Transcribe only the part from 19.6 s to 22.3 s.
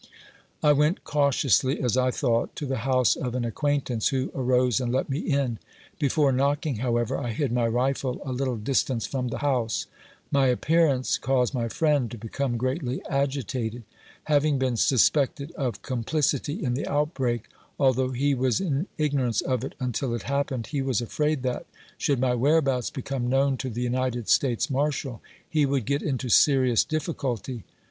it until it happened, he was afraid that, should